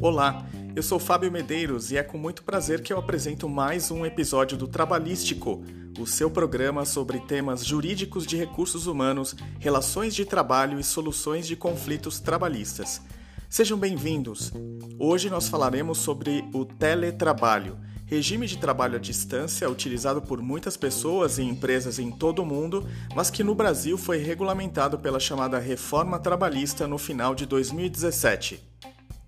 Olá, 0.00 0.44
eu 0.74 0.82
sou 0.82 0.98
Fábio 0.98 1.30
Medeiros 1.30 1.92
e 1.92 1.96
é 1.96 2.02
com 2.02 2.18
muito 2.18 2.42
prazer 2.42 2.82
que 2.82 2.92
eu 2.92 2.98
apresento 2.98 3.48
mais 3.48 3.90
um 3.90 4.04
episódio 4.04 4.58
do 4.58 4.66
Trabalhístico, 4.66 5.62
o 5.98 6.06
seu 6.06 6.30
programa 6.30 6.84
sobre 6.84 7.20
temas 7.20 7.64
jurídicos 7.64 8.26
de 8.26 8.36
recursos 8.36 8.86
humanos, 8.86 9.36
relações 9.60 10.14
de 10.14 10.24
trabalho 10.24 10.80
e 10.80 10.82
soluções 10.82 11.46
de 11.46 11.54
conflitos 11.54 12.18
trabalhistas. 12.18 13.00
Sejam 13.48 13.78
bem-vindos! 13.78 14.52
Hoje 14.98 15.30
nós 15.30 15.48
falaremos 15.48 15.98
sobre 15.98 16.42
o 16.52 16.64
teletrabalho, 16.64 17.78
regime 18.12 18.46
de 18.46 18.58
trabalho 18.58 18.96
à 18.96 18.98
distância 18.98 19.70
utilizado 19.70 20.20
por 20.20 20.42
muitas 20.42 20.76
pessoas 20.76 21.38
e 21.38 21.42
empresas 21.42 21.98
em 21.98 22.10
todo 22.10 22.42
o 22.42 22.44
mundo, 22.44 22.86
mas 23.14 23.30
que 23.30 23.42
no 23.42 23.54
Brasil 23.54 23.96
foi 23.96 24.18
regulamentado 24.18 24.98
pela 24.98 25.18
chamada 25.18 25.58
Reforma 25.58 26.18
Trabalhista 26.18 26.86
no 26.86 26.98
final 26.98 27.34
de 27.34 27.46
2017. 27.46 28.62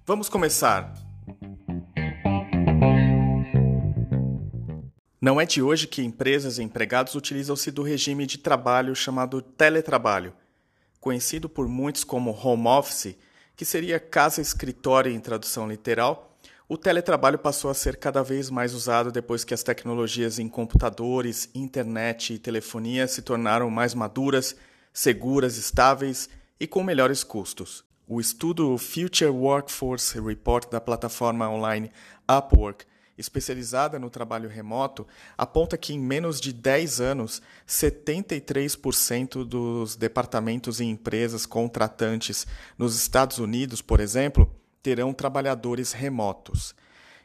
Vamos 0.04 0.28
começar! 0.28 0.92
Não 5.18 5.40
é 5.40 5.46
de 5.46 5.62
hoje 5.62 5.86
que 5.86 6.02
empresas 6.02 6.58
e 6.58 6.62
empregados 6.62 7.14
utilizam-se 7.14 7.70
do 7.70 7.82
regime 7.82 8.26
de 8.26 8.36
trabalho 8.36 8.94
chamado 8.94 9.40
teletrabalho, 9.40 10.34
conhecido 11.00 11.48
por 11.48 11.66
muitos 11.66 12.04
como 12.04 12.38
home 12.38 12.68
office, 12.68 13.16
que 13.56 13.64
seria 13.64 13.98
casa-escritório 13.98 15.10
em 15.10 15.20
tradução 15.20 15.66
literal. 15.66 16.33
O 16.66 16.78
teletrabalho 16.78 17.38
passou 17.38 17.70
a 17.70 17.74
ser 17.74 17.96
cada 17.96 18.22
vez 18.22 18.48
mais 18.48 18.72
usado 18.72 19.12
depois 19.12 19.44
que 19.44 19.52
as 19.52 19.62
tecnologias 19.62 20.38
em 20.38 20.48
computadores, 20.48 21.50
internet 21.54 22.32
e 22.32 22.38
telefonia 22.38 23.06
se 23.06 23.20
tornaram 23.20 23.68
mais 23.68 23.92
maduras, 23.92 24.56
seguras, 24.90 25.58
estáveis 25.58 26.30
e 26.58 26.66
com 26.66 26.82
melhores 26.82 27.22
custos. 27.22 27.84
O 28.08 28.18
estudo 28.18 28.78
Future 28.78 29.30
Workforce 29.30 30.18
Report 30.18 30.70
da 30.70 30.80
plataforma 30.80 31.50
online 31.50 31.90
Upwork, 32.26 32.86
especializada 33.18 33.98
no 33.98 34.08
trabalho 34.08 34.48
remoto, 34.48 35.06
aponta 35.36 35.76
que 35.76 35.92
em 35.92 35.98
menos 35.98 36.40
de 36.40 36.50
10 36.50 36.98
anos, 36.98 37.42
73% 37.68 39.44
dos 39.44 39.96
departamentos 39.96 40.80
e 40.80 40.84
empresas 40.84 41.44
contratantes 41.44 42.46
nos 42.78 42.96
Estados 42.96 43.38
Unidos, 43.38 43.82
por 43.82 44.00
exemplo, 44.00 44.50
terão 44.84 45.14
trabalhadores 45.14 45.92
remotos. 45.92 46.74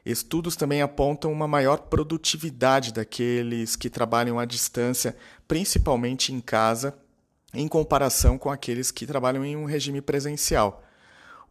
Estudos 0.05 0.55
também 0.55 0.81
apontam 0.81 1.29
uma 1.29 1.45
maior 1.45 1.77
produtividade 1.81 2.93
daqueles 2.93 3.75
que 3.75 3.89
trabalham 3.89 4.39
à 4.39 4.45
distância, 4.45 5.15
principalmente 5.45 6.33
em 6.33 6.39
casa 6.39 6.97
em 7.53 7.67
comparação 7.67 8.37
com 8.37 8.49
aqueles 8.49 8.91
que 8.91 9.05
trabalham 9.05 9.43
em 9.43 9.57
um 9.57 9.65
regime 9.65 10.01
presencial. 10.01 10.83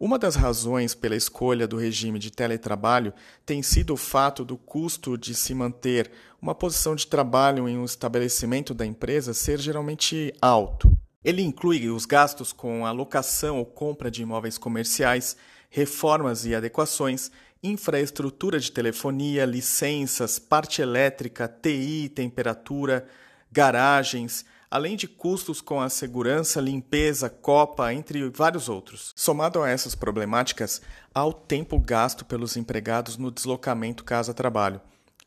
Uma 0.00 0.19
das 0.19 0.34
razões 0.34 0.95
pela 0.95 1.17
escolha 1.17 1.67
do 1.67 1.77
regime 1.77 2.19
de 2.19 2.31
teletrabalho 2.31 3.12
tem 3.45 3.62
sido 3.62 3.93
o 3.93 3.97
fato 3.97 4.45
do 4.45 4.56
custo 4.56 5.19
de 5.19 5.34
se 5.34 5.53
manter 5.53 6.11
uma 6.41 6.55
posição 6.55 6.95
de 6.95 7.06
trabalho 7.06 7.69
em 7.69 7.77
um 7.77 7.84
estabelecimento 7.84 8.72
da 8.72 8.87
empresa 8.87 9.34
ser 9.34 9.59
geralmente 9.59 10.33
alto. 10.41 10.91
Ele 11.22 11.43
inclui 11.43 11.91
os 11.91 12.06
gastos 12.06 12.53
com 12.53 12.87
alocação 12.87 13.59
ou 13.59 13.67
compra 13.67 14.09
de 14.09 14.22
imóveis 14.22 14.56
comerciais, 14.56 15.37
reformas 15.70 16.44
e 16.44 16.55
adequações, 16.55 17.30
infraestrutura 17.62 18.58
de 18.58 18.70
telefonia, 18.70 19.44
licenças, 19.44 20.38
parte 20.38 20.80
elétrica, 20.80 21.48
TI, 21.48 22.10
temperatura, 22.14 23.06
garagens, 23.50 24.44
além 24.70 24.97
de 24.97 25.08
custos 25.08 25.60
com 25.60 25.80
a 25.80 25.88
segurança, 25.88 26.60
limpeza, 26.60 27.28
copa, 27.28 27.92
entre 27.92 28.28
vários 28.30 28.69
outros. 28.69 29.12
Somado 29.16 29.62
a 29.62 29.69
essas 29.69 29.94
problemáticas, 29.94 30.83
há 31.14 31.25
o 31.25 31.33
tempo 31.33 31.78
gasto 31.80 32.25
pelos 32.25 32.56
empregados 32.56 33.16
no 33.16 33.30
deslocamento 33.30 34.04
casa-trabalho, 34.04 34.81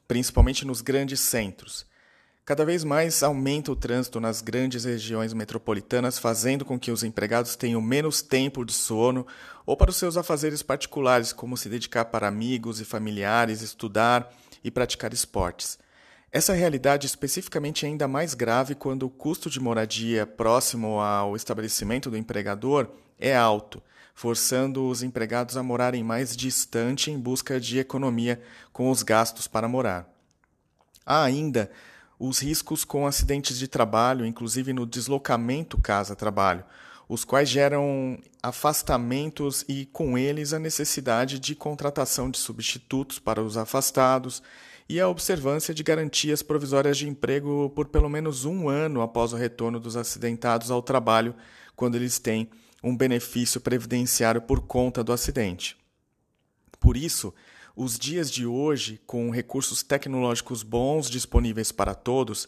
principalmente 0.08 0.66
nos 0.66 0.82
grandes 0.82 1.20
centros. 1.20 1.86
Cada 2.44 2.66
vez 2.66 2.84
mais 2.84 3.22
aumenta 3.22 3.72
o 3.72 3.76
trânsito 3.76 4.20
nas 4.20 4.42
grandes 4.42 4.84
regiões 4.84 5.32
metropolitanas, 5.32 6.18
fazendo 6.18 6.66
com 6.66 6.80
que 6.80 6.90
os 6.90 7.04
empregados 7.04 7.56
tenham 7.56 7.80
menos 7.80 8.24
tempo 8.24 8.66
de 8.66 8.74
sono 8.74 9.28
ou 9.64 9.78
para 9.78 9.92
os 9.92 9.98
seus 9.98 10.18
afazeres 10.18 10.64
particulares, 10.64 11.32
como 11.32 11.56
se 11.56 11.70
dedicar 11.70 12.06
para 12.06 12.28
amigos 12.28 12.82
e 12.82 12.86
familiares, 12.86 13.62
estudar 13.62 14.34
e 14.64 14.72
praticar 14.72 15.14
esportes. 15.14 15.78
Essa 16.32 16.54
realidade 16.54 17.06
especificamente 17.06 17.86
é 17.86 17.90
ainda 17.90 18.08
mais 18.08 18.34
grave 18.34 18.74
quando 18.74 19.04
o 19.04 19.10
custo 19.10 19.48
de 19.48 19.60
moradia 19.60 20.26
próximo 20.26 21.00
ao 21.00 21.36
estabelecimento 21.36 22.10
do 22.10 22.18
empregador 22.18 22.88
é 23.20 23.36
alto, 23.36 23.84
forçando 24.16 24.88
os 24.88 25.04
empregados 25.04 25.58
a 25.58 25.64
morarem 25.64 26.04
mais 26.04 26.36
distante 26.36 27.12
em 27.12 27.20
busca 27.20 27.60
de 27.60 27.78
economia 27.78 28.42
com 28.74 28.90
os 28.90 29.04
gastos 29.04 29.48
para 29.48 29.68
morar. 29.68 30.10
Há 31.06 31.24
ainda 31.24 31.70
os 32.24 32.38
riscos 32.38 32.86
com 32.86 33.08
acidentes 33.08 33.58
de 33.58 33.68
trabalho, 33.68 34.28
inclusive 34.28 34.74
no 34.74 34.86
deslocamento 34.86 35.82
casa-trabalho, 35.82 36.64
os 37.10 37.26
quais 37.26 37.50
geram 37.50 38.20
afastamentos 38.44 39.66
e, 39.68 39.88
com 39.88 40.16
eles, 40.16 40.54
a 40.54 40.60
necessidade 40.60 41.40
de 41.40 41.56
contratação 41.56 42.30
de 42.30 42.38
substitutos 42.38 43.18
para 43.18 43.42
os 43.42 43.58
afastados 43.58 44.44
e 44.88 45.00
a 45.00 45.10
observância 45.10 45.74
de 45.74 45.82
garantias 45.82 46.44
provisórias 46.44 47.00
de 47.00 47.10
emprego 47.10 47.72
por 47.72 47.88
pelo 47.88 48.08
menos 48.08 48.46
um 48.46 48.70
ano 48.70 49.02
após 49.02 49.34
o 49.34 49.36
retorno 49.36 49.80
dos 49.80 49.98
acidentados 49.98 50.70
ao 50.70 50.84
trabalho, 50.84 51.34
quando 51.76 51.96
eles 51.96 52.20
têm 52.20 52.48
um 52.84 52.96
benefício 52.96 53.60
previdenciário 53.60 54.44
por 54.44 54.62
conta 54.62 55.04
do 55.04 55.12
acidente. 55.12 55.76
Por 56.80 56.96
isso, 56.96 57.34
os 57.76 57.98
dias 57.98 58.30
de 58.30 58.46
hoje, 58.46 59.00
com 59.06 59.30
recursos 59.30 59.84
tecnológicos 59.84 60.64
bons 60.64 61.10
disponíveis 61.10 61.72
para 61.72 61.96
todos, 61.96 62.48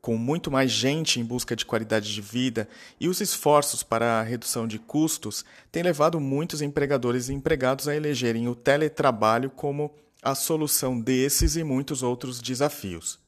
com 0.00 0.18
muito 0.18 0.50
mais 0.50 0.70
gente 0.70 1.18
em 1.18 1.24
busca 1.24 1.56
de 1.56 1.64
qualidade 1.64 2.12
de 2.12 2.20
vida 2.20 2.68
e 3.00 3.08
os 3.08 3.22
esforços 3.22 3.82
para 3.82 4.20
a 4.20 4.22
redução 4.22 4.66
de 4.66 4.78
custos, 4.78 5.44
têm 5.72 5.82
levado 5.82 6.20
muitos 6.20 6.60
empregadores 6.60 7.30
e 7.30 7.32
empregados 7.32 7.88
a 7.88 7.96
elegerem 7.96 8.46
o 8.46 8.54
teletrabalho 8.54 9.48
como 9.48 9.90
a 10.22 10.34
solução 10.34 11.00
desses 11.00 11.56
e 11.56 11.64
muitos 11.64 12.02
outros 12.02 12.40
desafios. 12.40 13.23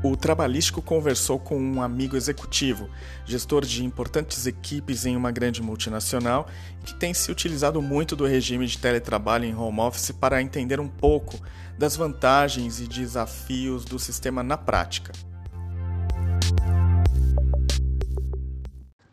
O 0.00 0.16
Trabalhístico 0.16 0.80
conversou 0.80 1.40
com 1.40 1.60
um 1.60 1.82
amigo 1.82 2.16
executivo, 2.16 2.88
gestor 3.24 3.64
de 3.64 3.84
importantes 3.84 4.46
equipes 4.46 5.04
em 5.04 5.16
uma 5.16 5.32
grande 5.32 5.60
multinacional, 5.60 6.46
que 6.84 6.94
tem 6.94 7.12
se 7.12 7.32
utilizado 7.32 7.82
muito 7.82 8.14
do 8.14 8.24
regime 8.24 8.64
de 8.68 8.78
teletrabalho 8.78 9.44
em 9.44 9.56
home 9.56 9.80
office 9.80 10.12
para 10.12 10.40
entender 10.40 10.78
um 10.78 10.86
pouco 10.88 11.40
das 11.76 11.96
vantagens 11.96 12.78
e 12.80 12.86
desafios 12.86 13.84
do 13.84 13.98
sistema 13.98 14.40
na 14.40 14.56
prática. 14.56 15.12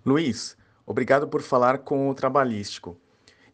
Luiz, 0.06 0.56
obrigado 0.85 1.28
por 1.28 1.41
falar 1.41 1.79
com 1.79 2.12
o 2.12 2.13
Trabalhístico. 2.13 2.96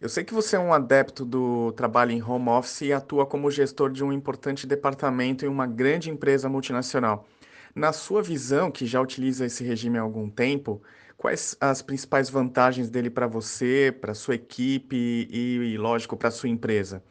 Eu 0.02 0.10
sei 0.10 0.24
que 0.24 0.34
você 0.34 0.56
é 0.56 0.60
um 0.60 0.74
adepto 0.74 1.24
do 1.24 1.72
trabalho 1.74 2.12
em 2.12 2.24
home 2.24 2.50
office 2.50 2.82
e 2.82 2.92
atua 2.92 3.24
como 3.24 3.52
gestor 3.52 3.92
de 3.92 4.04
um 4.04 4.12
importante 4.12 4.66
departamento 4.66 5.46
em 5.46 5.48
uma 5.48 5.68
grande 5.68 6.10
empresa 6.10 6.50
multinacional. 6.50 7.28
Na 7.76 7.94
sua 7.94 8.24
visão, 8.24 8.72
que 8.72 8.88
já 8.88 9.00
utiliza 9.00 9.46
esse 9.46 9.64
regime 9.64 10.00
há 10.00 10.02
algum 10.02 10.28
tempo, 10.28 10.82
quais 11.16 11.56
as 11.62 11.84
principais 11.84 12.32
vantagens 12.32 12.90
dele 12.90 13.12
para 13.12 13.28
você, 13.28 13.96
para 14.02 14.16
sua 14.16 14.34
equipe 14.34 15.28
e, 15.30 15.78
lógico, 15.78 16.18
para 16.18 16.32
sua 16.32 16.50
empresa? 16.50 17.04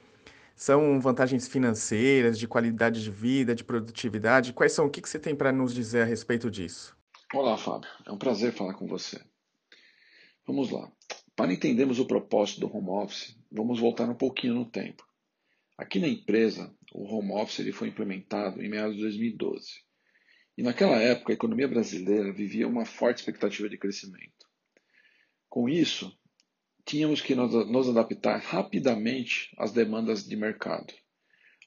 São 0.56 1.00
vantagens 1.00 1.46
financeiras, 1.46 2.36
de 2.36 2.48
qualidade 2.48 3.04
de 3.04 3.10
vida, 3.10 3.54
de 3.54 3.62
produtividade? 3.62 4.52
Quais 4.52 4.72
são? 4.72 4.86
O 4.86 4.90
que 4.90 5.08
você 5.08 5.20
tem 5.20 5.36
para 5.36 5.52
nos 5.52 5.72
dizer 5.72 6.02
a 6.02 6.06
respeito 6.06 6.50
disso? 6.50 6.96
Olá, 7.32 7.56
Fábio. 7.56 7.88
É 8.04 8.10
um 8.10 8.18
prazer 8.18 8.52
falar 8.52 8.74
com 8.74 8.88
você. 8.88 9.22
Vamos 10.44 10.72
lá. 10.72 10.90
Para 11.36 11.52
entendermos 11.52 11.98
o 11.98 12.06
propósito 12.06 12.60
do 12.60 12.76
home 12.76 12.90
office, 12.90 13.36
vamos 13.50 13.80
voltar 13.80 14.08
um 14.08 14.14
pouquinho 14.14 14.54
no 14.54 14.64
tempo. 14.64 15.06
Aqui 15.78 15.98
na 15.98 16.08
empresa, 16.08 16.74
o 16.92 17.04
home 17.04 17.32
office 17.32 17.60
ele 17.60 17.72
foi 17.72 17.88
implementado 17.88 18.62
em 18.62 18.68
meados 18.68 18.96
de 18.96 19.02
2012. 19.02 19.82
E 20.58 20.62
naquela 20.62 21.00
época, 21.00 21.32
a 21.32 21.34
economia 21.34 21.66
brasileira 21.66 22.32
vivia 22.32 22.68
uma 22.68 22.84
forte 22.84 23.18
expectativa 23.18 23.68
de 23.68 23.78
crescimento. 23.78 24.46
Com 25.48 25.68
isso, 25.68 26.14
tínhamos 26.84 27.22
que 27.22 27.34
nos 27.34 27.88
adaptar 27.88 28.38
rapidamente 28.40 29.54
às 29.56 29.72
demandas 29.72 30.22
de 30.22 30.36
mercado, 30.36 30.92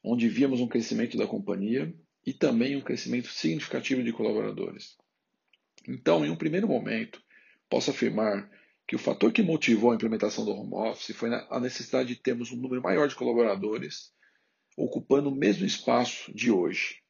onde 0.04 0.30
víamos 0.30 0.60
um 0.60 0.68
crescimento 0.68 1.18
da 1.18 1.26
companhia 1.26 1.92
e 2.26 2.32
também 2.32 2.76
um 2.76 2.82
crescimento 2.82 3.30
significativo 3.30 4.04
de 4.04 4.14
colaboradores. 4.14 4.96
Então, 5.88 6.24
em 6.24 6.30
um 6.30 6.36
primeiro 6.36 6.68
momento, 6.68 7.22
posso 7.68 7.90
afirmar 7.90 8.50
que 8.88 8.96
o 8.96 9.00
fator 9.00 9.32
que 9.32 9.42
motivou 9.42 9.92
a 9.92 9.96
implementação 9.96 10.44
do 10.44 10.52
home 10.52 10.74
office 10.74 11.16
foi 11.16 11.30
a 11.34 11.60
necessidade 11.60 12.10
de 12.10 12.16
termos 12.16 12.52
um 12.52 12.58
número 12.58 12.82
maior 12.82 13.08
de 13.08 13.16
colaboradores 13.16 14.14
ocupando 14.76 15.30
o 15.30 15.36
mesmo 15.36 15.66
espaço 15.66 16.34
de 16.34 16.52
hoje. 16.52 17.02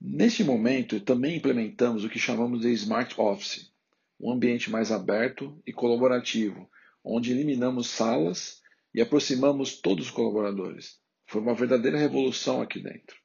Neste 0.00 0.42
momento, 0.42 1.00
também 1.00 1.36
implementamos 1.36 2.04
o 2.04 2.08
que 2.08 2.18
chamamos 2.18 2.62
de 2.62 2.72
Smart 2.72 3.14
Office, 3.20 3.72
um 4.18 4.32
ambiente 4.32 4.70
mais 4.70 4.90
aberto 4.90 5.62
e 5.66 5.72
colaborativo, 5.72 6.68
onde 7.04 7.30
eliminamos 7.30 7.88
salas 7.88 8.60
e 8.94 9.00
aproximamos 9.00 9.80
todos 9.80 10.06
os 10.06 10.10
colaboradores. 10.10 10.98
Foi 11.26 11.40
uma 11.40 11.54
verdadeira 11.54 11.98
revolução 11.98 12.60
aqui 12.60 12.80
dentro. 12.80 13.16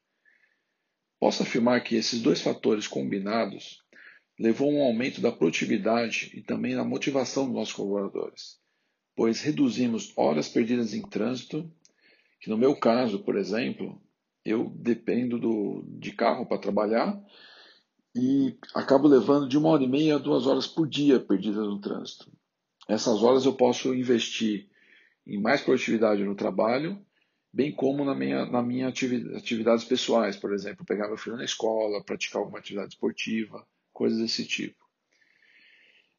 Posso 1.18 1.42
afirmar 1.42 1.82
que 1.82 1.96
esses 1.96 2.20
dois 2.20 2.40
fatores 2.40 2.86
combinados 2.86 3.82
levou 4.38 4.70
a 4.70 4.74
um 4.74 4.82
aumento 4.82 5.20
da 5.20 5.32
produtividade 5.32 6.30
e 6.34 6.42
também 6.42 6.76
da 6.76 6.84
motivação 6.84 7.46
dos 7.46 7.54
nossos 7.54 7.74
colaboradores, 7.74 8.58
pois 9.16 9.40
reduzimos 9.40 10.12
horas 10.16 10.48
perdidas 10.48 10.94
em 10.94 11.02
trânsito, 11.02 11.70
que 12.40 12.48
no 12.48 12.56
meu 12.56 12.76
caso, 12.76 13.18
por 13.18 13.36
exemplo, 13.36 14.00
eu 14.44 14.70
dependo 14.76 15.38
do, 15.38 15.84
de 15.98 16.12
carro 16.12 16.46
para 16.46 16.58
trabalhar 16.58 17.20
e 18.14 18.56
acabo 18.74 19.08
levando 19.08 19.48
de 19.48 19.58
uma 19.58 19.70
hora 19.70 19.82
e 19.82 19.88
meia 19.88 20.16
a 20.16 20.18
duas 20.18 20.46
horas 20.46 20.66
por 20.66 20.88
dia 20.88 21.18
perdidas 21.18 21.66
no 21.66 21.80
trânsito. 21.80 22.30
Essas 22.88 23.22
horas 23.22 23.44
eu 23.44 23.52
posso 23.52 23.94
investir 23.94 24.68
em 25.26 25.38
mais 25.38 25.60
produtividade 25.60 26.24
no 26.24 26.34
trabalho, 26.34 26.98
bem 27.52 27.70
como 27.70 28.04
na 28.04 28.14
minha, 28.14 28.46
na 28.46 28.62
minha 28.62 28.88
atividade, 28.88 29.36
atividades 29.36 29.84
pessoais, 29.84 30.36
por 30.36 30.54
exemplo, 30.54 30.86
pegar 30.86 31.08
meu 31.08 31.18
filho 31.18 31.36
na 31.36 31.44
escola, 31.44 32.02
praticar 32.02 32.40
alguma 32.40 32.58
atividade 32.58 32.94
esportiva, 32.94 33.66
coisas 33.98 34.20
desse 34.20 34.46
tipo. 34.46 34.76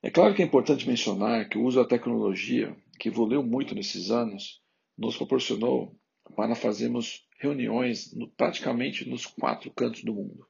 É 0.04 0.10
claro 0.12 0.36
que 0.36 0.42
é 0.42 0.46
importante 0.46 0.86
mencionar 0.86 1.48
que 1.48 1.58
o 1.58 1.64
uso 1.64 1.82
da 1.82 1.88
tecnologia, 1.88 2.76
que 3.00 3.08
evoluiu 3.08 3.42
muito 3.42 3.74
nesses 3.74 4.12
anos, 4.12 4.62
nos 4.98 5.16
proporcionou 5.16 5.98
para 6.36 6.56
fazermos 6.56 7.26
reuniões 7.40 8.14
no, 8.14 8.28
praticamente 8.28 9.08
nos 9.08 9.26
quatro 9.26 9.72
cantos 9.72 10.04
do 10.04 10.14
mundo. 10.14 10.46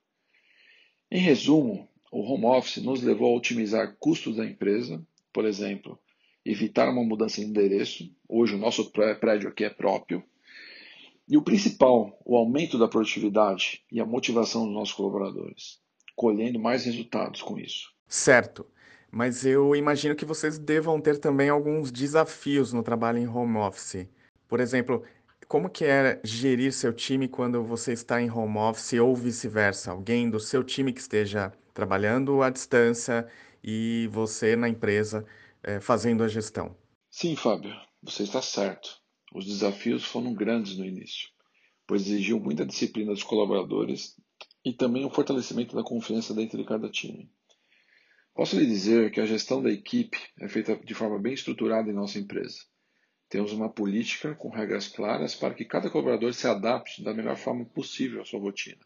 Em 1.12 1.20
resumo, 1.20 1.88
o 2.12 2.22
home 2.22 2.46
office 2.46 2.84
nos 2.84 3.04
levou 3.04 3.32
a 3.32 3.38
otimizar 3.38 3.96
custos 4.00 4.38
da 4.38 4.46
empresa, 4.46 5.06
por 5.32 5.46
exemplo, 5.46 6.00
evitar 6.44 6.90
uma 6.90 7.04
mudança 7.04 7.42
de 7.42 7.48
endereço. 7.48 8.12
Hoje 8.28 8.56
o 8.56 8.60
nosso 8.60 8.92
prédio 8.92 9.50
aqui 9.50 9.64
é 9.64 9.70
próprio. 9.70 10.24
E 11.28 11.38
o 11.38 11.44
principal, 11.44 12.20
o 12.26 12.36
aumento 12.36 12.80
da 12.80 12.88
produtividade 12.88 13.84
e 13.92 14.00
a 14.00 14.06
motivação 14.06 14.66
dos 14.66 14.74
nossos 14.74 14.96
colaboradores, 14.96 15.80
colhendo 16.20 16.60
mais 16.60 16.84
resultados 16.84 17.42
com 17.42 17.58
isso. 17.58 17.94
Certo. 18.06 18.66
Mas 19.10 19.46
eu 19.46 19.74
imagino 19.74 20.14
que 20.14 20.26
vocês 20.26 20.60
devam 20.60 21.00
ter 21.00 21.18
também 21.18 21.48
alguns 21.48 21.94
desafios 21.94 22.74
no 22.74 22.84
trabalho 22.84 23.20
em 23.20 23.26
home 23.26 23.56
office. 23.56 24.06
Por 24.46 24.60
exemplo, 24.60 25.02
como 25.48 25.70
que 25.70 25.86
é 25.86 26.20
gerir 26.22 26.74
seu 26.74 26.92
time 26.92 27.30
quando 27.30 27.64
você 27.64 27.94
está 27.94 28.22
em 28.22 28.30
home 28.30 28.58
office 28.58 29.00
ou 29.00 29.16
vice-versa? 29.16 29.92
Alguém 29.92 30.30
do 30.30 30.42
seu 30.42 30.62
time 30.62 30.92
que 30.92 31.00
esteja 31.00 31.54
trabalhando 31.74 32.44
à 32.44 32.50
distância 32.50 33.26
e 33.64 34.10
você 34.12 34.58
na 34.58 34.68
empresa 34.68 35.26
é, 35.64 35.80
fazendo 35.80 36.22
a 36.22 36.28
gestão. 36.28 36.76
Sim, 37.10 37.38
Fábio, 37.38 37.74
você 38.04 38.24
está 38.24 38.42
certo. 38.42 38.90
Os 39.34 39.46
desafios 39.46 40.04
foram 40.04 40.34
grandes 40.34 40.78
no 40.78 40.86
início, 40.86 41.30
pois 41.88 42.02
exigiam 42.02 42.42
muita 42.42 42.66
disciplina 42.66 43.14
dos 43.14 43.24
colaboradores 43.24 44.18
e 44.64 44.74
também 44.74 45.06
o 45.06 45.10
fortalecimento 45.10 45.76
da 45.76 45.84
confiança 45.84 46.34
dentro 46.34 46.58
de 46.58 46.66
cada 46.66 46.90
time. 46.90 47.30
Posso 48.34 48.58
lhe 48.58 48.66
dizer 48.66 49.12
que 49.12 49.20
a 49.20 49.26
gestão 49.26 49.62
da 49.62 49.72
equipe 49.72 50.18
é 50.40 50.48
feita 50.48 50.76
de 50.78 50.94
forma 50.94 51.20
bem 51.20 51.34
estruturada 51.34 51.90
em 51.90 51.94
nossa 51.94 52.20
empresa. 52.20 52.60
Temos 53.28 53.52
uma 53.52 53.70
política 53.70 54.34
com 54.34 54.50
regras 54.50 54.88
claras 54.88 55.36
para 55.36 55.54
que 55.54 55.66
cada 55.66 55.90
colaborador 55.90 56.34
se 56.34 56.48
adapte 56.48 57.04
da 57.04 57.14
melhor 57.14 57.38
forma 57.38 57.66
possível 57.66 58.22
à 58.22 58.26
sua 58.26 58.40
rotina. 58.40 58.80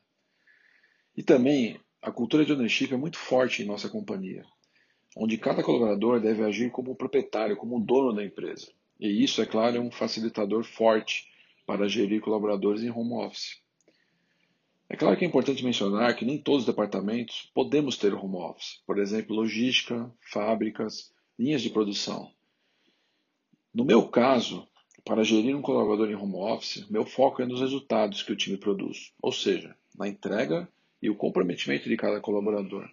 E 1.16 1.24
também 1.24 1.80
a 2.02 2.12
cultura 2.12 2.44
de 2.44 2.52
ownership 2.52 2.94
é 2.94 2.98
muito 2.98 3.18
forte 3.18 3.64
em 3.64 3.66
nossa 3.66 3.88
companhia, 3.88 4.44
onde 5.16 5.38
cada 5.38 5.64
colaborador 5.64 6.20
deve 6.20 6.44
agir 6.44 6.72
como 6.72 6.96
proprietário, 6.96 7.56
como 7.56 7.80
dono 7.80 8.14
da 8.14 8.26
empresa. 8.26 8.70
E 9.00 9.24
isso, 9.24 9.42
é 9.42 9.46
claro, 9.46 9.78
é 9.78 9.80
um 9.80 9.92
facilitador 9.92 10.64
forte 10.66 11.26
para 11.66 11.88
gerir 11.88 12.20
colaboradores 12.20 12.84
em 12.84 12.90
home 12.90 13.14
office. 13.14 13.63
É 14.94 14.96
claro 14.96 15.18
que 15.18 15.26
é 15.26 15.28
importante 15.28 15.66
mencionar 15.66 16.16
que 16.16 16.24
nem 16.24 16.38
todos 16.38 16.62
os 16.62 16.68
departamentos 16.68 17.50
podemos 17.52 17.98
ter 17.98 18.14
home 18.14 18.36
office, 18.36 18.80
por 18.86 19.00
exemplo, 19.00 19.36
logística, 19.36 20.08
fábricas, 20.22 21.12
linhas 21.38 21.64
de 21.64 21.72
produção. 21.72 22.32
No 23.74 23.84
meu 23.84 24.08
caso, 24.08 24.68
para 25.04 25.24
gerir 25.24 25.58
um 25.58 25.64
colaborador 25.64 26.12
em 26.12 26.16
home 26.16 26.36
office, 26.36 26.88
meu 26.92 27.08
foco 27.08 27.42
é 27.42 27.46
nos 27.48 27.60
resultados 27.60 28.22
que 28.22 28.32
o 28.32 28.36
time 28.36 28.56
produz, 28.56 29.12
ou 29.20 29.32
seja, 29.32 29.76
na 29.98 30.08
entrega 30.08 30.70
e 31.02 31.10
o 31.10 31.16
comprometimento 31.16 31.90
de 31.90 31.98
cada 31.98 32.22
colaborador. 32.22 32.88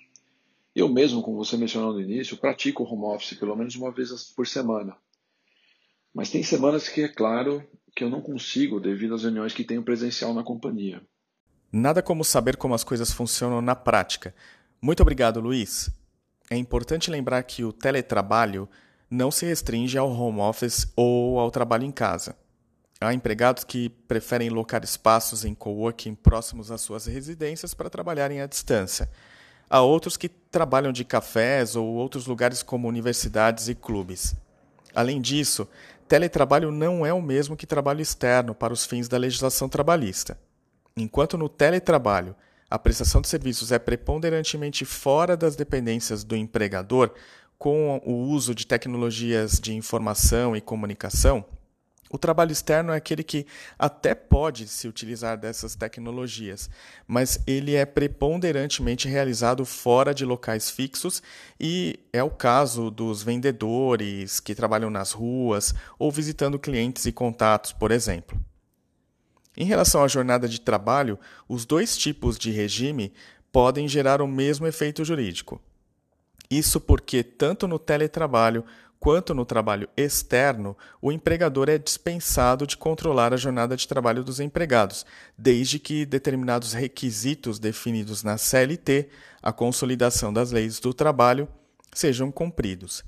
Eu 0.74 0.88
mesmo, 0.88 1.20
como 1.20 1.36
você 1.36 1.58
mencionou 1.58 1.92
no 1.92 2.00
início, 2.00 2.38
pratico 2.38 2.82
home 2.82 3.14
office 3.14 3.38
pelo 3.38 3.54
menos 3.54 3.74
uma 3.74 3.92
vez 3.92 4.10
por 4.34 4.46
semana. 4.46 4.96
Mas 6.14 6.30
tem 6.30 6.42
semanas 6.42 6.88
que 6.88 7.02
é 7.02 7.08
claro 7.08 7.62
que 7.94 8.02
eu 8.02 8.08
não 8.08 8.22
consigo 8.22 8.80
devido 8.80 9.16
às 9.16 9.22
reuniões 9.22 9.52
que 9.52 9.64
tenho 9.64 9.82
presencial 9.82 10.32
na 10.32 10.42
companhia. 10.42 11.06
Nada 11.72 12.02
como 12.02 12.24
saber 12.24 12.56
como 12.56 12.74
as 12.74 12.82
coisas 12.82 13.12
funcionam 13.12 13.62
na 13.62 13.76
prática. 13.76 14.34
Muito 14.82 15.00
obrigado, 15.00 15.40
Luiz. 15.40 15.90
É 16.50 16.56
importante 16.56 17.10
lembrar 17.10 17.42
que 17.44 17.62
o 17.62 17.72
teletrabalho 17.72 18.68
não 19.08 19.30
se 19.30 19.46
restringe 19.46 19.96
ao 19.96 20.10
home 20.10 20.40
office 20.40 20.92
ou 20.96 21.38
ao 21.38 21.50
trabalho 21.50 21.84
em 21.84 21.92
casa. 21.92 22.34
Há 23.00 23.14
empregados 23.14 23.64
que 23.64 23.88
preferem 23.88 24.50
locar 24.50 24.82
espaços 24.84 25.44
em 25.44 25.54
coworking 25.54 26.14
próximos 26.14 26.70
às 26.70 26.80
suas 26.80 27.06
residências 27.06 27.72
para 27.72 27.88
trabalharem 27.88 28.40
à 28.40 28.46
distância. 28.46 29.08
Há 29.68 29.80
outros 29.80 30.16
que 30.16 30.28
trabalham 30.28 30.92
de 30.92 31.04
cafés 31.04 31.76
ou 31.76 31.86
outros 31.86 32.26
lugares 32.26 32.62
como 32.62 32.88
universidades 32.88 33.68
e 33.68 33.74
clubes. 33.74 34.34
Além 34.94 35.20
disso, 35.20 35.68
teletrabalho 36.08 36.72
não 36.72 37.06
é 37.06 37.12
o 37.12 37.22
mesmo 37.22 37.56
que 37.56 37.66
trabalho 37.66 38.00
externo 38.00 38.54
para 38.54 38.72
os 38.72 38.84
fins 38.84 39.08
da 39.08 39.16
legislação 39.16 39.68
trabalhista. 39.68 40.36
Enquanto 40.96 41.38
no 41.38 41.48
teletrabalho 41.48 42.34
a 42.70 42.78
prestação 42.78 43.20
de 43.20 43.28
serviços 43.28 43.72
é 43.72 43.78
preponderantemente 43.78 44.84
fora 44.84 45.36
das 45.36 45.56
dependências 45.56 46.22
do 46.22 46.36
empregador, 46.36 47.12
com 47.58 48.00
o 48.06 48.12
uso 48.28 48.54
de 48.54 48.66
tecnologias 48.66 49.58
de 49.60 49.74
informação 49.74 50.56
e 50.56 50.60
comunicação, 50.60 51.44
o 52.12 52.18
trabalho 52.18 52.50
externo 52.50 52.92
é 52.92 52.96
aquele 52.96 53.22
que 53.22 53.46
até 53.78 54.16
pode 54.16 54.66
se 54.66 54.88
utilizar 54.88 55.38
dessas 55.38 55.76
tecnologias, 55.76 56.68
mas 57.06 57.38
ele 57.46 57.76
é 57.76 57.86
preponderantemente 57.86 59.06
realizado 59.06 59.64
fora 59.64 60.12
de 60.12 60.24
locais 60.24 60.68
fixos 60.68 61.22
e 61.58 62.00
é 62.12 62.22
o 62.22 62.30
caso 62.30 62.90
dos 62.90 63.22
vendedores 63.22 64.40
que 64.40 64.56
trabalham 64.56 64.90
nas 64.90 65.12
ruas 65.12 65.72
ou 66.00 66.10
visitando 66.10 66.58
clientes 66.58 67.06
e 67.06 67.12
contatos, 67.12 67.72
por 67.72 67.92
exemplo. 67.92 68.40
Em 69.60 69.64
relação 69.64 70.02
à 70.02 70.08
jornada 70.08 70.48
de 70.48 70.58
trabalho, 70.58 71.18
os 71.46 71.66
dois 71.66 71.94
tipos 71.94 72.38
de 72.38 72.50
regime 72.50 73.12
podem 73.52 73.86
gerar 73.86 74.22
o 74.22 74.26
mesmo 74.26 74.66
efeito 74.66 75.04
jurídico. 75.04 75.60
Isso 76.50 76.80
porque, 76.80 77.22
tanto 77.22 77.68
no 77.68 77.78
teletrabalho 77.78 78.64
quanto 78.98 79.34
no 79.34 79.44
trabalho 79.44 79.86
externo, 79.94 80.74
o 80.98 81.12
empregador 81.12 81.68
é 81.68 81.76
dispensado 81.76 82.66
de 82.66 82.74
controlar 82.74 83.34
a 83.34 83.36
jornada 83.36 83.76
de 83.76 83.86
trabalho 83.86 84.24
dos 84.24 84.40
empregados, 84.40 85.04
desde 85.36 85.78
que 85.78 86.06
determinados 86.06 86.72
requisitos 86.72 87.58
definidos 87.58 88.22
na 88.22 88.38
CLT, 88.38 89.10
a 89.42 89.52
consolidação 89.52 90.32
das 90.32 90.52
leis 90.52 90.80
do 90.80 90.94
trabalho, 90.94 91.46
sejam 91.92 92.32
cumpridos. 92.32 93.04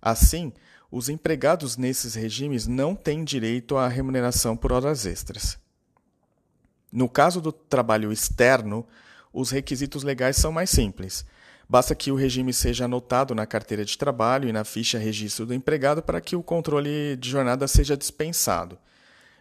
Assim, 0.00 0.52
os 0.88 1.08
empregados 1.08 1.76
nesses 1.76 2.14
regimes 2.14 2.68
não 2.68 2.94
têm 2.94 3.24
direito 3.24 3.76
à 3.76 3.88
remuneração 3.88 4.56
por 4.56 4.70
horas 4.70 5.04
extras. 5.04 5.65
No 6.96 7.08
caso 7.08 7.40
do 7.40 7.52
trabalho 7.52 8.10
externo, 8.10 8.84
os 9.32 9.50
requisitos 9.50 10.02
legais 10.02 10.36
são 10.36 10.50
mais 10.50 10.70
simples 10.70 11.24
Basta 11.68 11.96
que 11.96 12.12
o 12.12 12.14
regime 12.14 12.52
seja 12.52 12.84
anotado 12.84 13.34
na 13.34 13.44
carteira 13.44 13.84
de 13.84 13.98
trabalho 13.98 14.48
e 14.48 14.52
na 14.52 14.64
ficha 14.64 14.98
registro 14.98 15.46
do 15.46 15.54
empregado 15.54 16.00
para 16.00 16.20
que 16.20 16.36
o 16.36 16.42
controle 16.42 17.16
de 17.16 17.28
jornada 17.28 17.66
seja 17.66 17.96
dispensado. 17.96 18.78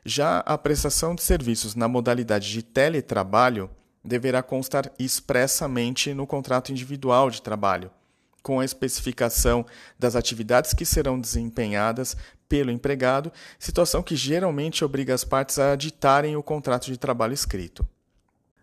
Já 0.03 0.39
a 0.39 0.57
prestação 0.57 1.13
de 1.13 1.21
serviços 1.21 1.75
na 1.75 1.87
modalidade 1.87 2.51
de 2.51 2.63
teletrabalho 2.63 3.69
deverá 4.03 4.41
constar 4.41 4.91
expressamente 4.97 6.13
no 6.13 6.25
contrato 6.25 6.71
individual 6.71 7.29
de 7.29 7.41
trabalho, 7.41 7.91
com 8.45 8.59
a 8.59 8.65
especificação 8.65 9.65
das 9.97 10.15
atividades 10.15 10.71
que 10.71 10.85
serão 10.85 11.19
desempenhadas 11.19 12.15
pelo 12.47 12.69
empregado, 12.69 13.33
situação 13.57 14.03
que 14.03 14.15
geralmente 14.15 14.85
obriga 14.85 15.15
as 15.15 15.23
partes 15.23 15.57
a 15.57 15.75
ditarem 15.75 16.35
o 16.35 16.43
contrato 16.43 16.85
de 16.85 16.95
trabalho 16.95 17.33
escrito. 17.33 17.83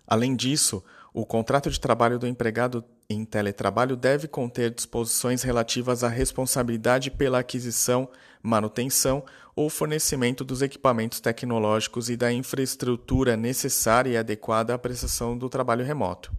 Além 0.07 0.37
disso, 0.37 0.85
o 1.13 1.27
contrato 1.27 1.69
de 1.69 1.81
trabalho 1.81 2.17
do 2.17 2.29
empregado 2.29 2.85
em 3.11 3.25
teletrabalho 3.25 3.97
deve 3.97 4.29
conter 4.29 4.71
disposições 4.71 5.43
relativas 5.43 6.05
à 6.05 6.09
responsabilidade 6.09 7.11
pela 7.11 7.41
aquisição, 7.41 8.09
manutenção 8.41 9.25
ou 9.57 9.69
fornecimento 9.69 10.45
dos 10.45 10.63
equipamentos 10.63 11.19
tecnológicos 11.19 12.09
e 12.09 12.17
da 12.17 12.33
infraestrutura 12.33 13.37
necessária 13.37 14.11
e 14.11 14.17
adequada 14.17 14.75
à 14.75 14.79
prestação 14.79 15.37
do 15.37 15.49
trabalho 15.49 15.85
remoto. 15.85 16.33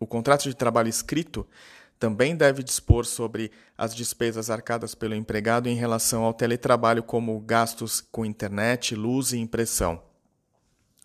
O 0.00 0.06
contrato 0.06 0.44
de 0.44 0.54
trabalho 0.54 0.88
escrito 0.88 1.46
também 2.00 2.34
deve 2.34 2.62
dispor 2.62 3.04
sobre 3.04 3.52
as 3.76 3.94
despesas 3.94 4.48
arcadas 4.48 4.94
pelo 4.94 5.14
empregado 5.14 5.68
em 5.68 5.76
relação 5.76 6.24
ao 6.24 6.32
teletrabalho, 6.32 7.02
como 7.02 7.38
gastos 7.40 8.00
com 8.00 8.24
internet, 8.24 8.94
luz 8.94 9.32
e 9.34 9.38
impressão. 9.38 10.02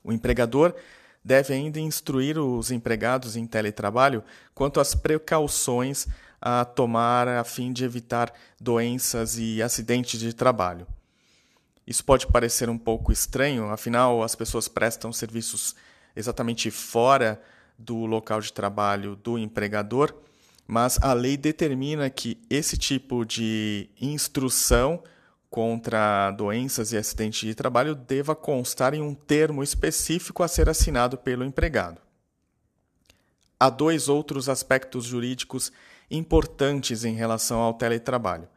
O 0.02 0.14
empregador 0.14 0.74
deve 1.22 1.54
ainda 1.54 1.82
instruir 1.82 2.40
os 2.40 2.72
empregados 2.72 3.36
em 3.36 3.46
teletrabalho 3.46 4.24
quanto 4.54 4.80
às 4.80 4.96
precauções 4.96 6.08
a 6.42 6.64
tomar 6.64 7.28
a 7.28 7.44
fim 7.44 7.74
de 7.74 7.84
evitar 7.84 8.32
doenças 8.62 9.38
e 9.38 9.62
acidentes 9.62 10.18
de 10.18 10.32
trabalho. 10.32 10.88
Isso 11.86 12.06
pode 12.06 12.26
parecer 12.28 12.70
um 12.70 12.78
pouco 12.78 13.12
estranho, 13.12 13.70
afinal, 13.70 14.24
as 14.24 14.34
pessoas 14.34 14.70
prestam 14.70 15.12
serviços 15.12 15.76
exatamente 16.16 16.72
fora 16.72 17.42
do 17.78 18.06
local 18.06 18.40
de 18.40 18.54
trabalho 18.54 19.18
do 19.18 19.38
empregador, 19.38 20.16
mas 20.68 20.98
a 21.02 21.14
lei 21.14 21.38
determina 21.38 22.10
que 22.10 22.42
esse 22.50 22.78
tipo 22.78 23.26
de 23.26 23.90
instrução 24.02 25.04
contra 25.50 26.32
doenças 26.32 26.92
e 26.92 26.98
acidentes 26.98 27.48
de 27.48 27.56
trabalho 27.56 27.96
deva 27.96 28.36
constar 28.36 28.94
em 28.94 29.02
um 29.02 29.14
termo 29.14 29.64
específico 29.64 30.44
a 30.44 30.48
ser 30.48 30.68
assinado 30.68 31.18
pelo 31.18 31.46
empregado. 31.46 32.02
Há 33.60 33.70
dois 33.70 34.10
outros 34.10 34.50
aspectos 34.50 35.06
jurídicos 35.06 35.72
importantes 36.12 37.06
em 37.06 37.16
relação 37.16 37.60
ao 37.60 37.74
teletrabalho. 37.74 38.50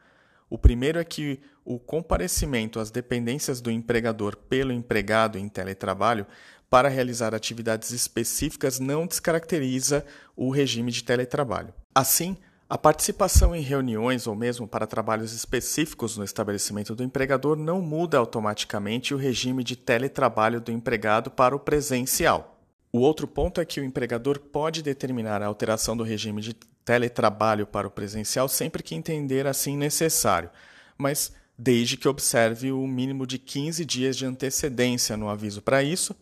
O 0.49 0.57
primeiro 0.57 0.99
é 0.99 1.03
que 1.03 1.39
o 1.63 1.79
comparecimento 1.79 2.79
às 2.79 2.89
dependências 2.89 3.61
do 3.61 3.71
empregador 3.71 4.35
pelo 4.35 4.73
empregado 4.73 5.37
em 5.37 5.47
teletrabalho 5.47 6.25
para 6.69 6.89
realizar 6.89 7.33
atividades 7.33 7.91
específicas 7.91 8.79
não 8.79 9.07
descaracteriza 9.07 10.05
o 10.35 10.49
regime 10.49 10.91
de 10.91 11.03
teletrabalho. 11.03 11.73
Assim, 11.99 12.37
a 12.69 12.77
participação 12.77 13.53
em 13.53 13.59
reuniões 13.59 14.25
ou 14.25 14.33
mesmo 14.33 14.65
para 14.65 14.87
trabalhos 14.87 15.33
específicos 15.33 16.15
no 16.15 16.23
estabelecimento 16.23 16.95
do 16.95 17.03
empregador 17.03 17.57
não 17.57 17.81
muda 17.81 18.17
automaticamente 18.17 19.13
o 19.13 19.17
regime 19.17 19.65
de 19.65 19.75
teletrabalho 19.75 20.61
do 20.61 20.71
empregado 20.71 21.29
para 21.29 21.53
o 21.53 21.59
presencial. 21.59 22.57
O 22.89 22.99
outro 22.99 23.27
ponto 23.27 23.59
é 23.59 23.65
que 23.65 23.81
o 23.81 23.83
empregador 23.83 24.39
pode 24.39 24.81
determinar 24.81 25.41
a 25.41 25.47
alteração 25.47 25.97
do 25.97 26.05
regime 26.05 26.41
de 26.41 26.53
teletrabalho 26.85 27.67
para 27.67 27.85
o 27.85 27.91
presencial 27.91 28.47
sempre 28.47 28.81
que 28.81 28.95
entender 28.95 29.45
assim 29.45 29.75
necessário, 29.75 30.49
mas 30.97 31.33
desde 31.57 31.97
que 31.97 32.07
observe 32.07 32.71
o 32.71 32.87
mínimo 32.87 33.27
de 33.27 33.37
15 33.37 33.83
dias 33.83 34.15
de 34.15 34.25
antecedência 34.25 35.17
no 35.17 35.27
aviso 35.27 35.61
para 35.61 35.83
isso, 35.83 36.15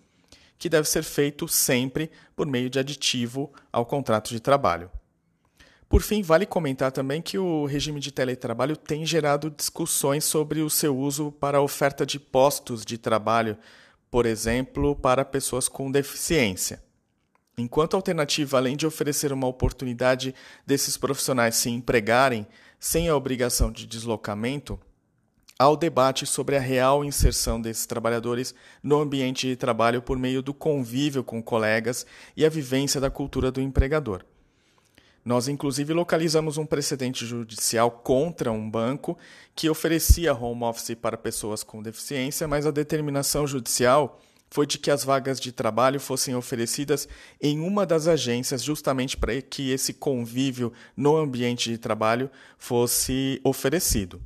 que 0.57 0.69
deve 0.69 0.89
ser 0.89 1.03
feito 1.03 1.47
sempre 1.47 2.09
por 2.35 2.47
meio 2.47 2.67
de 2.67 2.79
aditivo 2.79 3.53
ao 3.71 3.85
contrato 3.85 4.31
de 4.31 4.39
trabalho. 4.39 4.89
Por 5.89 6.01
fim, 6.01 6.21
vale 6.21 6.45
comentar 6.45 6.91
também 6.91 7.21
que 7.21 7.37
o 7.37 7.65
regime 7.65 8.01
de 8.01 8.11
teletrabalho 8.11 8.75
tem 8.75 9.05
gerado 9.05 9.49
discussões 9.49 10.25
sobre 10.25 10.61
o 10.61 10.69
seu 10.69 10.97
uso 10.97 11.31
para 11.31 11.59
a 11.59 11.61
oferta 11.61 12.05
de 12.05 12.19
postos 12.19 12.83
de 12.83 12.97
trabalho, 12.97 13.57
por 14.11 14.25
exemplo, 14.25 14.95
para 14.97 15.23
pessoas 15.23 15.69
com 15.69 15.89
deficiência. 15.89 16.83
Enquanto 17.57 17.95
alternativa, 17.95 18.57
além 18.57 18.75
de 18.75 18.85
oferecer 18.85 19.31
uma 19.31 19.47
oportunidade 19.47 20.35
desses 20.65 20.97
profissionais 20.97 21.55
se 21.55 21.69
empregarem 21.69 22.45
sem 22.79 23.07
a 23.07 23.15
obrigação 23.15 23.71
de 23.71 23.87
deslocamento, 23.87 24.77
há 25.57 25.69
o 25.69 25.77
debate 25.77 26.25
sobre 26.25 26.57
a 26.57 26.59
real 26.59 27.03
inserção 27.03 27.61
desses 27.61 27.85
trabalhadores 27.85 28.53
no 28.83 28.99
ambiente 28.99 29.47
de 29.47 29.55
trabalho 29.55 30.01
por 30.01 30.17
meio 30.19 30.41
do 30.41 30.53
convívio 30.53 31.23
com 31.23 31.41
colegas 31.41 32.05
e 32.35 32.45
a 32.45 32.49
vivência 32.49 32.99
da 32.99 33.09
cultura 33.09 33.49
do 33.51 33.61
empregador. 33.61 34.23
Nós, 35.27 35.49
inclusive, 35.49 35.91
localizamos 35.91 36.57
um 36.57 36.65
precedente 36.65 37.25
judicial 37.25 37.91
contra 37.91 38.49
um 38.49 38.71
banco 38.71 39.17
que 39.53 39.69
oferecia 39.69 40.33
home 40.33 40.63
office 40.63 40.95
para 40.95 41.17
pessoas 41.17 41.63
com 41.63 41.83
deficiência, 41.83 42.47
mas 42.47 42.65
a 42.65 42.71
determinação 42.71 43.45
judicial 43.45 44.21
foi 44.49 44.65
de 44.65 44.77
que 44.77 44.89
as 44.89 45.03
vagas 45.03 45.37
de 45.37 45.51
trabalho 45.51 45.99
fossem 45.99 46.33
oferecidas 46.33 47.09
em 47.41 47.59
uma 47.59 47.85
das 47.85 48.07
agências, 48.07 48.63
justamente 48.63 49.17
para 49.17 49.41
que 49.41 49.69
esse 49.69 49.95
convívio 49.95 50.71
no 50.95 51.17
ambiente 51.17 51.69
de 51.69 51.77
trabalho 51.77 52.31
fosse 52.57 53.41
oferecido. 53.43 54.21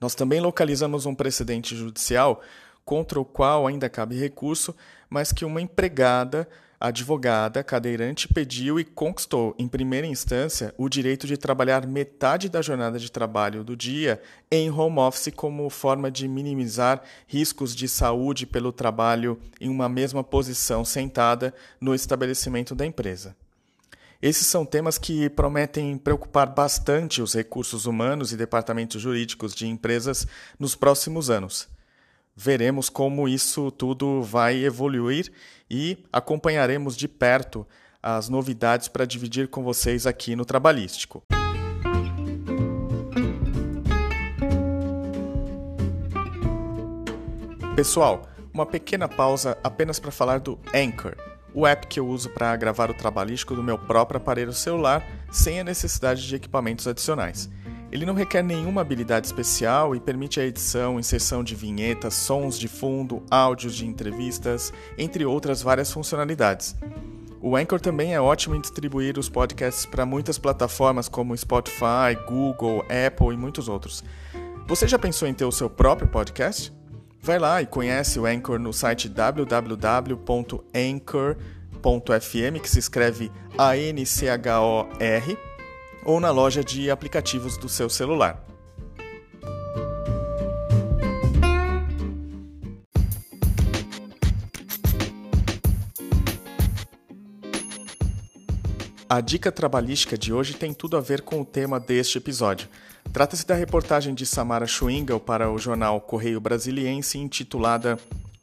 Nós 0.00 0.16
também 0.16 0.40
localizamos 0.40 1.06
um 1.06 1.14
precedente 1.14 1.76
judicial 1.76 2.42
contra 2.86 3.20
o 3.20 3.24
qual 3.24 3.66
ainda 3.66 3.90
cabe 3.90 4.16
recurso, 4.16 4.74
mas 5.10 5.32
que 5.32 5.44
uma 5.44 5.60
empregada 5.60 6.48
advogada 6.78 7.64
cadeirante 7.64 8.28
pediu 8.28 8.78
e 8.78 8.84
conquistou, 8.84 9.56
em 9.58 9.66
primeira 9.66 10.06
instância, 10.06 10.72
o 10.78 10.88
direito 10.88 11.26
de 11.26 11.36
trabalhar 11.36 11.84
metade 11.84 12.48
da 12.48 12.62
jornada 12.62 12.98
de 12.98 13.10
trabalho 13.10 13.64
do 13.64 13.74
dia 13.74 14.22
em 14.52 14.70
home 14.70 15.00
office 15.00 15.32
como 15.34 15.68
forma 15.68 16.10
de 16.10 16.28
minimizar 16.28 17.02
riscos 17.26 17.74
de 17.74 17.88
saúde 17.88 18.46
pelo 18.46 18.70
trabalho 18.70 19.40
em 19.60 19.68
uma 19.68 19.88
mesma 19.88 20.22
posição 20.22 20.84
sentada 20.84 21.52
no 21.80 21.92
estabelecimento 21.92 22.72
da 22.72 22.86
empresa. 22.86 23.34
Esses 24.22 24.46
são 24.46 24.64
temas 24.64 24.96
que 24.96 25.28
prometem 25.30 25.98
preocupar 25.98 26.46
bastante 26.46 27.20
os 27.20 27.34
recursos 27.34 27.84
humanos 27.84 28.32
e 28.32 28.36
departamentos 28.36 29.00
jurídicos 29.00 29.54
de 29.54 29.66
empresas 29.66 30.26
nos 30.58 30.76
próximos 30.76 31.30
anos 31.30 31.74
veremos 32.36 32.90
como 32.90 33.26
isso 33.26 33.70
tudo 33.70 34.22
vai 34.22 34.62
evoluir 34.62 35.32
e 35.70 35.96
acompanharemos 36.12 36.96
de 36.96 37.08
perto 37.08 37.66
as 38.02 38.28
novidades 38.28 38.86
para 38.86 39.06
dividir 39.06 39.48
com 39.48 39.64
vocês 39.64 40.06
aqui 40.06 40.36
no 40.36 40.44
Trabalhístico. 40.44 41.24
Pessoal, 47.74 48.22
uma 48.54 48.64
pequena 48.64 49.08
pausa 49.08 49.58
apenas 49.62 49.98
para 49.98 50.10
falar 50.10 50.40
do 50.40 50.58
Anchor, 50.74 51.16
o 51.52 51.66
app 51.66 51.86
que 51.86 51.98
eu 51.98 52.06
uso 52.06 52.30
para 52.30 52.54
gravar 52.56 52.90
o 52.90 52.94
trabalhístico 52.94 53.54
do 53.54 53.62
meu 53.62 53.78
próprio 53.78 54.18
aparelho 54.18 54.52
celular 54.52 55.06
sem 55.30 55.60
a 55.60 55.64
necessidade 55.64 56.26
de 56.26 56.36
equipamentos 56.36 56.86
adicionais. 56.86 57.50
Ele 57.90 58.04
não 58.04 58.14
requer 58.14 58.42
nenhuma 58.42 58.80
habilidade 58.80 59.26
especial 59.26 59.94
e 59.94 60.00
permite 60.00 60.40
a 60.40 60.44
edição, 60.44 60.98
inserção 60.98 61.44
de 61.44 61.54
vinhetas, 61.54 62.14
sons 62.14 62.58
de 62.58 62.66
fundo, 62.68 63.22
áudios 63.30 63.74
de 63.74 63.86
entrevistas, 63.86 64.72
entre 64.98 65.24
outras 65.24 65.62
várias 65.62 65.92
funcionalidades. 65.92 66.74
O 67.40 67.54
Anchor 67.54 67.80
também 67.80 68.12
é 68.12 68.20
ótimo 68.20 68.56
em 68.56 68.60
distribuir 68.60 69.18
os 69.18 69.28
podcasts 69.28 69.86
para 69.86 70.04
muitas 70.04 70.36
plataformas 70.36 71.08
como 71.08 71.36
Spotify, 71.36 72.16
Google, 72.26 72.84
Apple 73.06 73.34
e 73.34 73.36
muitos 73.36 73.68
outros. 73.68 74.02
Você 74.66 74.88
já 74.88 74.98
pensou 74.98 75.28
em 75.28 75.34
ter 75.34 75.44
o 75.44 75.52
seu 75.52 75.70
próprio 75.70 76.08
podcast? 76.08 76.72
Vai 77.20 77.38
lá 77.38 77.62
e 77.62 77.66
conhece 77.66 78.18
o 78.18 78.26
Anchor 78.26 78.58
no 78.58 78.72
site 78.72 79.08
www.anchor.fm, 79.08 80.16
que 82.60 82.70
se 82.70 82.80
escreve 82.80 83.30
A-N-C-H-O-R 83.56 85.38
ou 86.06 86.20
na 86.20 86.30
loja 86.30 86.62
de 86.62 86.88
aplicativos 86.88 87.58
do 87.58 87.68
seu 87.68 87.90
celular. 87.90 88.42
A 99.08 99.20
dica 99.20 99.50
trabalhística 99.50 100.16
de 100.16 100.32
hoje 100.32 100.54
tem 100.54 100.72
tudo 100.72 100.96
a 100.96 101.00
ver 101.00 101.22
com 101.22 101.40
o 101.40 101.44
tema 101.44 101.80
deste 101.80 102.18
episódio. 102.18 102.68
Trata-se 103.12 103.46
da 103.46 103.54
reportagem 103.54 104.14
de 104.14 104.26
Samara 104.26 104.66
Schwingel 104.66 105.18
para 105.18 105.50
o 105.50 105.58
jornal 105.58 106.00
Correio 106.00 106.40
Brasiliense 106.40 107.18
intitulada 107.18 107.98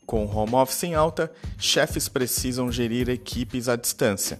Com 0.05 0.25
home 0.25 0.55
office 0.55 0.83
em 0.83 0.95
alta, 0.95 1.31
chefes 1.57 2.09
precisam 2.09 2.71
gerir 2.71 3.09
equipes 3.09 3.69
à 3.69 3.75
distância. 3.75 4.39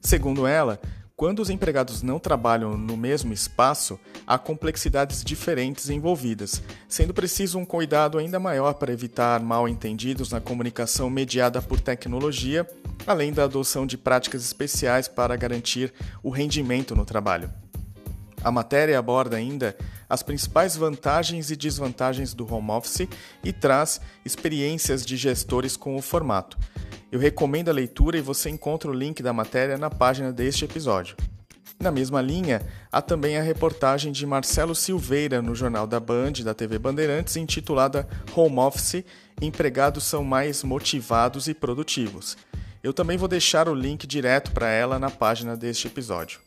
Segundo 0.00 0.46
ela, 0.46 0.80
quando 1.16 1.40
os 1.40 1.48
empregados 1.48 2.02
não 2.02 2.18
trabalham 2.18 2.76
no 2.76 2.94
mesmo 2.94 3.32
espaço, 3.32 3.98
há 4.26 4.36
complexidades 4.36 5.24
diferentes 5.24 5.88
envolvidas, 5.88 6.62
sendo 6.86 7.14
preciso 7.14 7.58
um 7.58 7.64
cuidado 7.64 8.18
ainda 8.18 8.38
maior 8.38 8.74
para 8.74 8.92
evitar 8.92 9.40
mal-entendidos 9.40 10.30
na 10.30 10.42
comunicação 10.42 11.08
mediada 11.08 11.62
por 11.62 11.80
tecnologia, 11.80 12.68
além 13.06 13.32
da 13.32 13.44
adoção 13.44 13.86
de 13.86 13.96
práticas 13.96 14.44
especiais 14.44 15.08
para 15.08 15.34
garantir 15.36 15.90
o 16.22 16.28
rendimento 16.28 16.94
no 16.94 17.06
trabalho. 17.06 17.50
A 18.44 18.52
matéria 18.52 18.98
aborda 18.98 19.38
ainda 19.38 19.74
as 20.08 20.22
principais 20.22 20.76
vantagens 20.76 21.50
e 21.50 21.56
desvantagens 21.56 22.34
do 22.34 22.52
home 22.52 22.70
office 22.70 23.08
e 23.42 23.52
traz 23.54 24.02
experiências 24.22 25.04
de 25.04 25.16
gestores 25.16 25.78
com 25.78 25.96
o 25.96 26.02
formato 26.02 26.58
eu 27.10 27.18
recomendo 27.18 27.68
a 27.68 27.72
leitura 27.72 28.18
e 28.18 28.22
você 28.22 28.50
encontra 28.50 28.90
o 28.90 28.94
link 28.94 29.22
da 29.22 29.32
matéria 29.32 29.78
na 29.78 29.90
página 29.90 30.32
deste 30.32 30.64
episódio. 30.64 31.16
Na 31.78 31.90
mesma 31.90 32.22
linha, 32.22 32.62
há 32.90 33.02
também 33.02 33.36
a 33.36 33.42
reportagem 33.42 34.10
de 34.10 34.24
Marcelo 34.24 34.74
Silveira 34.74 35.42
no 35.42 35.54
Jornal 35.54 35.86
da 35.86 36.00
Band 36.00 36.32
da 36.42 36.54
TV 36.54 36.78
Bandeirantes 36.78 37.36
intitulada 37.36 38.08
Home 38.34 38.58
Office 38.58 39.04
Empregados 39.40 40.04
são 40.04 40.24
mais 40.24 40.64
motivados 40.64 41.46
e 41.46 41.52
produtivos. 41.52 42.38
Eu 42.82 42.94
também 42.94 43.18
vou 43.18 43.28
deixar 43.28 43.68
o 43.68 43.74
link 43.74 44.06
direto 44.06 44.50
para 44.52 44.70
ela 44.70 44.98
na 44.98 45.10
página 45.10 45.54
deste 45.54 45.86
episódio. 45.86 46.40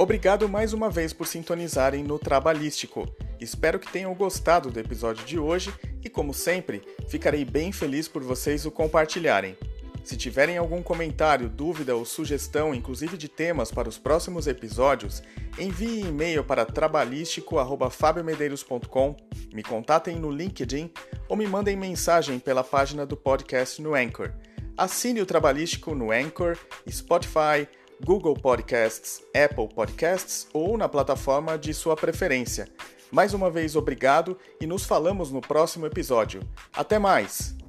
Obrigado 0.00 0.48
mais 0.48 0.72
uma 0.72 0.88
vez 0.88 1.12
por 1.12 1.26
sintonizarem 1.26 2.02
no 2.02 2.18
Trabalhístico. 2.18 3.06
Espero 3.38 3.78
que 3.78 3.92
tenham 3.92 4.14
gostado 4.14 4.70
do 4.70 4.80
episódio 4.80 5.26
de 5.26 5.38
hoje 5.38 5.70
e, 6.02 6.08
como 6.08 6.32
sempre, 6.32 6.80
ficarei 7.06 7.44
bem 7.44 7.70
feliz 7.70 8.08
por 8.08 8.22
vocês 8.22 8.64
o 8.64 8.70
compartilharem. 8.70 9.58
Se 10.02 10.16
tiverem 10.16 10.56
algum 10.56 10.82
comentário, 10.82 11.50
dúvida 11.50 11.94
ou 11.94 12.06
sugestão, 12.06 12.74
inclusive 12.74 13.18
de 13.18 13.28
temas 13.28 13.70
para 13.70 13.90
os 13.90 13.98
próximos 13.98 14.46
episódios, 14.46 15.22
envie 15.58 16.00
e-mail 16.00 16.42
para 16.42 16.64
trabalhístico@fabiomedeiros.com, 16.64 19.16
me 19.52 19.62
contatem 19.62 20.16
no 20.16 20.30
LinkedIn 20.30 20.90
ou 21.28 21.36
me 21.36 21.46
mandem 21.46 21.76
mensagem 21.76 22.38
pela 22.38 22.64
página 22.64 23.04
do 23.04 23.18
podcast 23.18 23.82
no 23.82 23.94
Anchor. 23.94 24.32
Assine 24.78 25.20
o 25.20 25.26
Trabalhístico 25.26 25.94
no 25.94 26.10
Anchor, 26.10 26.56
Spotify, 26.88 27.68
Google 28.04 28.34
Podcasts, 28.34 29.22
Apple 29.34 29.68
Podcasts 29.74 30.46
ou 30.52 30.76
na 30.76 30.88
plataforma 30.88 31.58
de 31.58 31.74
sua 31.74 31.96
preferência. 31.96 32.68
Mais 33.10 33.34
uma 33.34 33.50
vez, 33.50 33.76
obrigado 33.76 34.38
e 34.60 34.66
nos 34.66 34.84
falamos 34.84 35.30
no 35.30 35.40
próximo 35.40 35.86
episódio. 35.86 36.42
Até 36.72 36.98
mais! 36.98 37.59